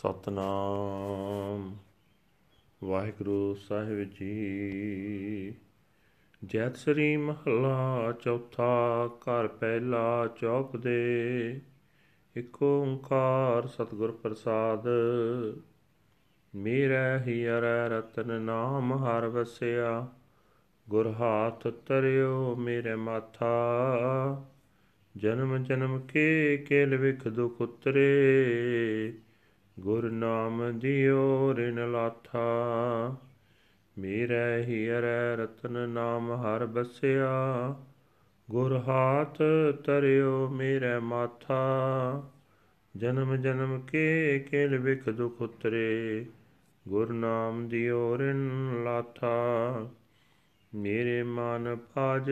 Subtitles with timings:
[0.00, 1.76] ਸਤਨਾਮ।
[2.84, 5.54] ਵਾਹਿਗੁਰੂ ਸਾਹਿਬ ਜੀ।
[6.44, 11.60] ਜੈਤ ਸ੍ਰੀ ਮਹਲਾ ਚੌਥਾ ਘਰ ਪਹਿਲਾ ਚੌਪ ਦੇ
[12.36, 14.88] ਇਕ ਓੰਕਾਰ ਸਤਿਗੁਰ ਪ੍ਰਸਾਦ।
[16.54, 20.08] ਮੇਰਾ ਹੀ ਅਰੈ ਰਤਨ ਨਾਮ ਹਰ ਵਸਿਆ।
[20.88, 23.54] ਗੁਰ ਹਾਥ ਤਰਿਓ ਮੇਰੇ ਮਾਥਾ।
[25.16, 28.10] ਜਨਮ ਜਨਮ ਕੇ ਕੇਲ ਵਿਖ ਦੁਖ ਉਤਰੇ।
[29.80, 32.40] ਗੁਰ ਨਾਮ ਦਿਓ ਰਿਨ ਲਾਥਾ,
[33.98, 37.74] ਮੇਰੇ ਹੀ ਅਰੈ ਰਤਨ ਨਾਮ ਹਰ ਬਸਿਆ,
[38.50, 39.36] ਗੁਰ ਹਾਥ
[39.84, 42.22] ਤਰਿਓ ਮੇਰੇ ਮਾਥਾ,
[42.96, 46.26] ਜਨਮ ਜਨਮ ਕੇ ਕੇਲ ਵਿਖ ਦੁਖ ਉਤਰੇ,
[46.88, 48.48] ਗੁਰ ਨਾਮ ਦਿਓ ਰਿਨ
[48.84, 49.90] ਲਾਥਾ,
[50.74, 52.30] ਮੇਰੇ ਮਨ ਭਜ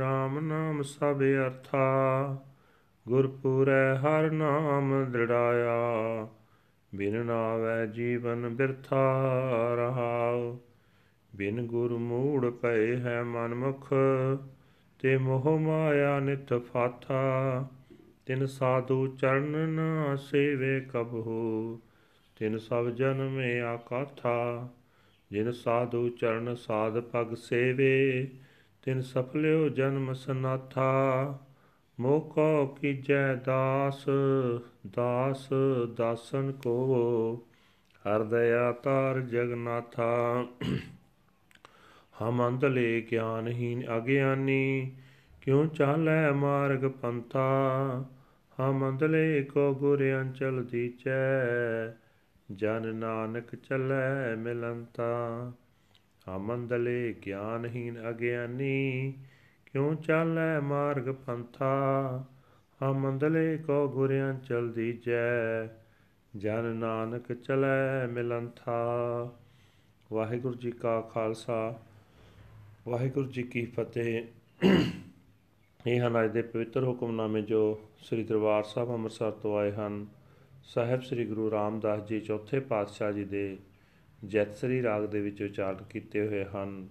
[0.00, 2.36] RAM ਨਾਮ ਸਭ ਅਰਥਾ,
[3.08, 6.26] ਗੁਰਪੁਰੈ ਹਰ ਨਾਮ ਦ੍ਰਿੜਾਇਆ
[6.94, 9.22] ਬਿਨ ਨਾਵੈ ਜੀਵਨ ਬਿਰਥਾ
[9.74, 10.56] ਰਹਾਉ।
[11.36, 13.92] ਬਿਨ ਗੁਰ ਮੂੜ ਪਏ ਹੈ ਮਨ ਮੁਖ,
[14.98, 17.66] ਤੇ ਮੋਹ ਮਾਇਆ ਨਿਤ ਫਾਥਾ।
[18.26, 21.80] ਤਿਨ ਸਾਧੂ ਚਰਨ ਨਾ ਸੇਵੇ ਕਬਹੂ
[22.38, 24.68] ਤਿਨ ਸਭ ਜਨਮੇ ਆਕਾਥਾ।
[25.30, 28.30] ਜਿਨ ਸਾਧੂ ਚਰਨ ਸਾਧ ਪਗ ਸੇਵੇ,
[28.82, 31.38] ਤਿਨ ਸਫਲਿਓ ਜਨਮ ਸਨਾਥਾ।
[32.00, 34.06] ਮੋਕੋ ਕੀਜੈ ਦਾਸ
[34.86, 35.48] ਦਾਸ
[35.96, 37.46] ਦਾਸਨ ਕੋ।
[38.06, 40.44] ਹਰਦਇਆ ਤਾਰ ਜਗਨਾਥਾ
[42.22, 44.92] ਹਮ ਅੰਧਲੇ ਗਿਆਨਹੀਨ ਅਗਿਆਨੀ।
[45.40, 48.04] ਕਿਉ ਚਾਲੈ ਮਾਰਗ ਪੰਥਾ,
[48.60, 51.18] ਹਮ ਅੰਧਲੇ ਕੋ ਗੁਰ ਅੰਚਲ ਦੀਚੈ।
[52.52, 55.52] ਜਨ ਨਾਨਕ ਚੱਲੈ ਮਿਲੰਤਾ
[56.28, 59.14] ਹਮ ਅੰਧਲੇ ਗਿਆਨਹੀਨ ਅਗਿਆਨੀ।
[59.72, 62.24] ਕਿਉ ਚਾਲੈ ਮਾਰਗ ਪੰਥਾ?
[62.82, 65.66] ਹਮ ਅੰਧਲੇ ਕੋ ਗੁਰ ਅੰਚਲ ਦੀਜੈ,
[66.36, 68.76] ਜਨ ਨਾਨਕ ਚਲੈ ਮਿਲੰਥਾ
[70.12, 71.78] ਵਾਹਿਗੁਰੂ ਜੀ ਕਾ ਖਾਲਸਾ,
[72.88, 74.22] ਵਾਹਿਗੁਰੂ ਜੀ ਕੀ ਫਤਿਹ।
[75.86, 80.06] ਇਹ ਹਨ ਅੱਜ ਦੇ ਪਵਿੱਤਰ ਹੁਕਮਨਾਮੇ ਜੋ ਸ੍ਰੀ ਦਰਬਾਰ ਸਾਹਿਬ ਅੰਮ੍ਰਿਤਸਰ ਤੋਂ ਆਏ ਹਨ।
[80.64, 83.56] ਸਾਹਿਬ ਸ੍ਰੀ ਗੁਰੂ ਰਾਮਦਾਸ ਜੀ ਚੌਥੇ ਪਾਤਸ਼ਾਹ ਜੀ ਦੇ
[84.24, 86.88] ਜੈਤਸਰੀ ਰਾਗ ਦੇ ਵਿੱਚ ਉਚਾਰਨ ਕੀਤੇ ਹੋਏ ਹਨ।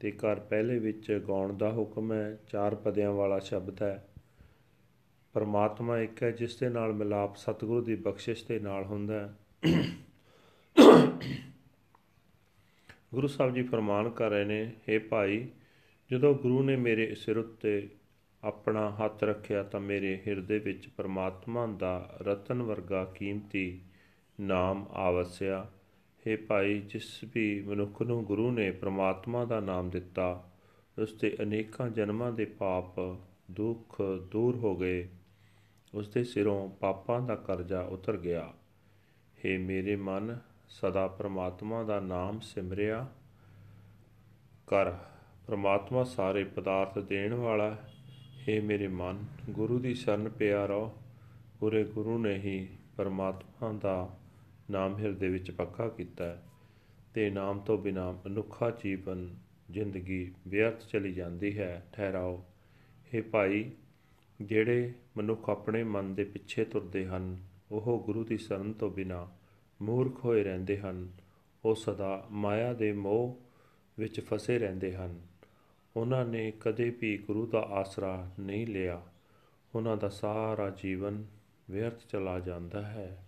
[0.00, 4.08] ਤੇ ਘਰ ਪਹਿਲੇ ਵਿੱਚ ਗਾਉਣ ਦਾ ਹੁਕਮ ਹੈ, ਚਾਰ ਪਦਿਆਂ ਵਾਲਾ ਸ਼ਬਦ ਹੈ।
[5.32, 9.34] ਪਰਮਾਤਮਾ ਇੱਕ ਹੈ, ਜਿਸ ਦੇ ਨਾਲ ਮਿਲਾਪ ਸਤਿਗੁਰੂ ਦੀ ਬਖਸ਼ਿਸ਼ ਦੇ ਨਾਲ ਹੁੰਦਾ ਹੈ।
[13.14, 15.48] ਗੁਰੂ ਸਾਹਿਬ ਜੀ ਫਰਮਾਨ ਕਰ ਰਹੇ ਨੇ हे ਭਾਈ,
[16.10, 17.88] ਜਦੋਂ ਗੁਰੂ ਨੇ ਮੇਰੇ ਸਿਰ ਉੱਤੇ
[18.44, 23.80] ਆਪਣਾ ਹੱਥ ਰੱਖਿਆ ਤਾਂ ਮੇਰੇ ਹਿਰਦੇ ਵਿੱਚ ਪਰਮਾਤਮਾ ਦਾ ਰਤਨ ਵਰਗਾ ਕੀਮਤੀ
[24.40, 25.70] ਨਾਮ ਆਵਸਿਆ।
[26.26, 30.50] हे ਭਾਈ, ਜਿਸ ਵੀ ਮਨੁੱਖ ਨੂੰ ਗੁਰੂ ਨੇ ਪ੍ਰਮਾਤਮਾ ਦਾ ਨਾਮ ਦਿੱਤਾ,
[31.02, 33.00] ਉਸ ਦੇ ਅਨੇਕਾਂ ਜਨਮਾਂ ਦੇ ਪਾਪ,
[33.50, 35.08] ਦੁੱਖ ਦੂਰ ਹੋ ਗਏ।
[35.94, 38.52] ਉਸ ਦੇ ਸਿਰੋਂ ਪਾਪਾਂ ਦਾ ਕਰਜ਼ਾ ਉਤਰ ਗਿਆ।
[39.38, 40.38] हे ਮੇਰੇ ਮਨ,
[40.68, 43.08] ਸਦਾ ਪ੍ਰਮਾਤਮਾ ਦਾ ਨਾਮ ਸਿਮਰਿਆ
[44.66, 44.92] ਕਰ।
[45.46, 47.76] ਪ੍ਰਮਾਤਮਾ ਸਾਰੇ ਪਦਾਰਥ ਦੇਣ ਵਾਲਾ
[48.48, 50.92] ਹੈ ਮੇਰੇ ਮਨ, ਗੁਰੂ ਦੀ ਸ਼ਰਨ ਪਿਆ ਰਹੋ।
[51.60, 54.16] ਪੂਰੇ ਗੁਰੂ ਨੇ ਹੀ ਪਰਮਾਤਮਾ ਦਾ
[54.70, 56.42] ਨਾਮ ਹਿਰਦੇ ਵਿੱਚ ਪੱਕਾ ਕੀਤਾ ਹੈ
[57.14, 59.34] ਤੇ ਨਾਮ ਤੋਂ ਬਿਨਾ ਮਨੁੱਖਾ ਜੀਵਨ,
[59.70, 62.44] ਜ਼ਿੰਦਗੀ ਵਿਅਰਥ ਚਲੀ ਜਾਂਦੀ ਹੈ। ਠਹਿਰਾਓ।
[63.14, 63.70] हे ਭਾਈ,
[64.42, 67.38] ਜਿਹੜੇ ਮਨੁੱਖ ਆਪਣੇ ਮਨ ਦੇ ਪਿੱਛੇ ਤੁਰਦੇ ਹਨ,
[67.70, 69.28] ਉਹ ਗੁਰੂ ਦੀ ਸ਼ਰਨ ਤੋਂ ਬਿਨਾ
[69.82, 71.08] ਮੂਰਖ ਹੋਏ ਰਹਿੰਦੇ ਹਨ।
[71.64, 73.40] ਉਹ ਸਦਾ ਮਾਇਆ ਦੇ ਮੋਹ
[73.98, 75.20] ਵਿੱਚ ਫਸੇ ਰਹਿੰਦੇ ਹਨ।
[75.96, 79.02] ਉਹਨਾਂ ਨੇ ਕਦੇ ਵੀ ਗੁਰੂ ਦਾ ਆਸਰਾ ਨਹੀਂ ਲਿਆ।
[79.74, 81.26] ਉਹਨਾਂ ਦਾ ਸਾਰਾ ਜੀਵਨ
[81.70, 83.25] ਵਿਅਰਥ ਚਲਾ ਜਾਂਦਾ ਹੈ।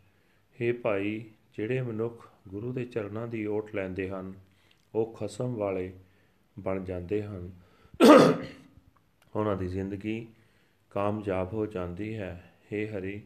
[0.57, 1.19] हे ਭਾਈ
[1.53, 4.34] ਜਿਹੜੇ ਮਨੁੱਖ ਗੁਰੂ ਦੇ ਚਰਨਾਂ ਦੀ ਓਟ ਲੈਂਦੇ ਹਨ
[4.94, 5.91] ਉਹ ਖਸਮ ਵਾਲੇ
[6.57, 7.51] ਬਣ ਜਾਂਦੇ ਹਨ
[9.34, 10.25] ਉਹਨਾਂ ਦੀ ਜ਼ਿੰਦਗੀ
[10.91, 12.34] ਕਾਮਯਾਬ ਹੋ ਜਾਂਦੀ ਹੈ
[12.72, 13.22] हे ਹਰੀ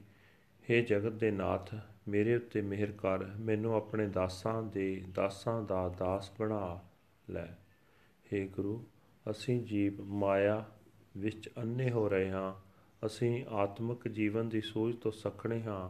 [0.66, 1.74] हे ਜਗਤ ਦੇ ਨਾਥ
[2.08, 6.80] ਮੇਰੇ ਉੱਤੇ ਮਿਹਰ ਕਰ ਮੈਨੂੰ ਆਪਣੇ ਦਾਸਾਂ ਦੇ ਦਾਸਾਂ ਦਾ ਦਾਸ ਬਣਾ
[7.28, 7.48] ਲੈ
[8.25, 8.81] हे ਗੁਰੂ
[9.25, 10.64] ਅਸੀਂ ਜੀਵ ਮਾਇਆ
[11.18, 12.53] ਵਿੱਚ ਅੰਨੇ ਹੋ ਰਹੇ ਹਾਂ
[13.02, 15.90] ਅਸੀਂ ਆਤਮਿਕ ਜੀਵਨ ਦੀ ਸੋਚ ਤੋਂ ਸਖਣੇ ਹਾਂ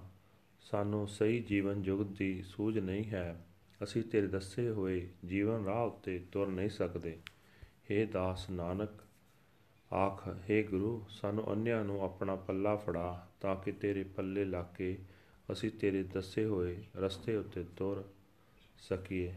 [0.62, 3.46] ਸਾਨੂੰ ਸਹੀ ਜੀਵਨ ਜੁਗ ਦੀ ਸੂਝ ਨਹੀਂ ਹੈ।
[3.82, 7.18] ਅਸੀਂ ਤੇਰੇ ਦੱਸੇ ਹੋਏ ਜੀਵਨ ਰਾਹ ਉੱਤੇ ਤੁਰ ਨਹੀਂ ਸਕਦੇ।
[7.64, 8.88] हे ਦਾਸ ਨਾਨਕ,
[9.92, 14.98] ਆਖ हे ਗੁਰੂ, ਸਾਨੂੰ ਅੰਨਿਆਂ ਨੂੰ ਆਪਣਾ ਪੱਲਾ ਫੜਾ ਤਾਂ ਕਿ ਤੇਰੇ ਪੱਲੇ ਲਾ ਕੇ
[15.52, 18.04] ਅਸੀਂ ਤੇਰੇ ਦੱਸੇ ਹੋਏ ਰਸਤੇ ਉੱਤੇ ਤੁਰ
[18.78, 19.34] ਸਕੀਏ।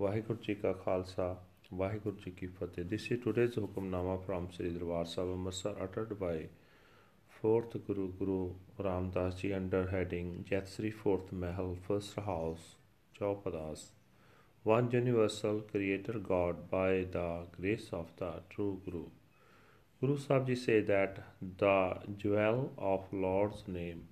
[0.00, 1.44] ਵਾਹਿਗੁਰੂ ਜੀ ਕਾ ਖਾਲਸਾ,
[1.74, 6.48] ਵਾਹਿਗੁਰੂ ਜੀ ਕੀ ਫਤਿਹ। This is today's Hukamnama from Sri Darbar Sahib Amritsar ਅਟਟਡ by
[7.40, 8.50] fourth Guru Guru
[8.84, 12.64] Ramdas Ji under heading Jatsri fourth Mahal first house
[13.18, 13.82] Chaupadas
[14.64, 19.04] one universal creator God by the grace of the true Guru
[20.00, 21.22] Guru Sahib Ji say that
[21.62, 21.76] the
[22.16, 24.02] jewel of Lord's name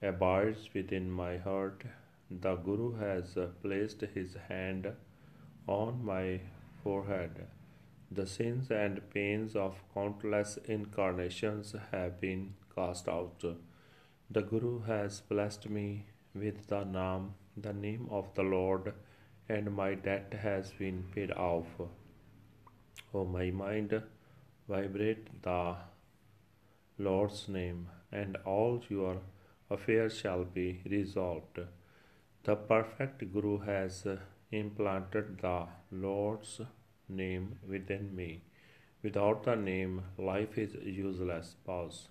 [0.00, 1.84] abides within my heart.
[2.30, 4.92] The Guru has placed his hand
[5.66, 6.40] on my
[6.82, 7.46] forehead.
[8.10, 13.44] The sins and pains of countless incarnations have been cast out.
[14.30, 18.94] The Guru has blessed me with the name, the name of the Lord,
[19.48, 21.66] and my debt has been paid off.
[23.12, 24.02] O my mind,
[24.68, 25.76] vibrate the
[26.98, 29.20] Lord's name, and all your
[29.70, 31.60] affairs shall be resolved.
[32.44, 34.06] The perfect Guru has
[34.50, 36.60] implanted the Lord's
[37.08, 38.42] name within me.
[39.02, 41.54] Without the name, life is useless.
[41.64, 42.08] Pause.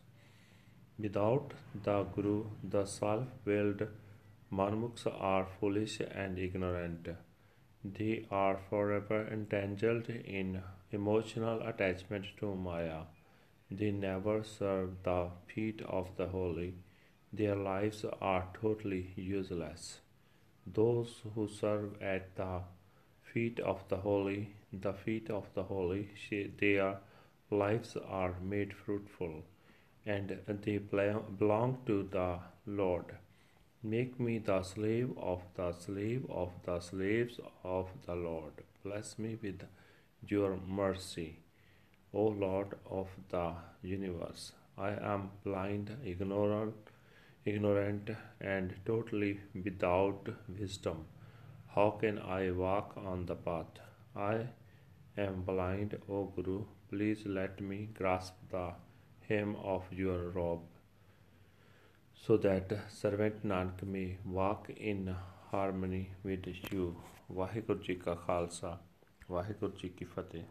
[0.99, 1.53] Without
[1.83, 3.87] the Guru, the self willed
[4.51, 7.09] Manmukhs are foolish and ignorant.
[7.83, 13.01] They are forever entangled in emotional attachment to Maya.
[13.69, 16.75] They never serve the feet of the holy.
[17.33, 19.99] Their lives are totally useless.
[20.65, 22.61] Those who serve at the
[23.33, 26.09] feet of the holy, the feet of the holy,
[26.59, 26.97] their
[27.49, 29.43] lives are made fruitful,
[30.05, 33.15] and they belong to the Lord.
[33.83, 38.63] Make me the slave of the slave of the slaves of the Lord.
[38.83, 39.63] Bless me with
[40.27, 41.39] your mercy,
[42.13, 44.51] O Lord of the universe.
[44.77, 46.75] I am blind, ignorant,
[47.45, 48.09] ignorant
[48.41, 50.27] and totally without
[50.59, 51.05] wisdom.
[51.76, 53.80] How can I walk on the path?
[54.16, 54.48] I
[55.16, 56.64] am blind, O Guru.
[56.90, 58.66] Please let me grasp the
[59.28, 60.62] hem of your robe
[62.14, 65.14] so that servant Nanak may walk in
[65.50, 66.94] harmony with you.
[67.32, 68.78] Waheguru ji ਕਾ ਖਾਲਸਾ
[69.30, 70.42] ਵਾਹਿਗੁਰੂ ਜੀ ਕੀ ਫਤਿਹ